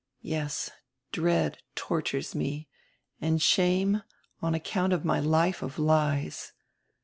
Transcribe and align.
Yes, 0.23 0.71
dread 1.11 1.59
tortures 1.75 2.33
me, 2.33 2.67
and 3.19 3.39
shame 3.39 4.01
on 4.41 4.55
account 4.55 4.93
of 4.93 5.05
my 5.05 5.19
life 5.19 5.61
of 5.61 5.77
lies. 5.77 6.53